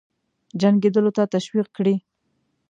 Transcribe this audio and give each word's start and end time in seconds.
جنګېدلو 0.61 1.11
ته 1.17 1.23
تشویق 1.33 1.67
کړي. 1.77 1.95